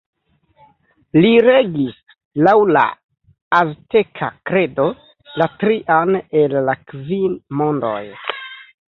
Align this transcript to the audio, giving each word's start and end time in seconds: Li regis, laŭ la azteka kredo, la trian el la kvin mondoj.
Li 1.23 1.29
regis, 1.47 1.97
laŭ 2.47 2.53
la 2.77 2.85
azteka 3.57 4.29
kredo, 4.51 4.85
la 5.41 5.47
trian 5.65 6.17
el 6.41 6.57
la 6.71 6.75
kvin 6.93 7.37
mondoj. 7.61 7.99